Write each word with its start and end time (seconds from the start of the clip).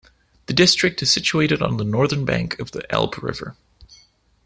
The 0.47 0.53
district 0.53 0.99
is 1.03 1.11
situated 1.13 1.61
on 1.61 1.77
the 1.77 1.83
northern 1.83 2.25
bank 2.25 2.57
of 2.59 2.71
the 2.71 2.81
Elbe 2.91 3.21
River. 3.21 3.55